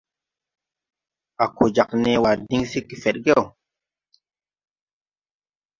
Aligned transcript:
A 1.43 1.45
ko 1.55 1.63
jāg 1.75 1.89
nee 2.03 2.21
waa 2.23 2.33
diŋ 2.47 2.61
se 2.71 2.79
gefedgew. 2.89 3.41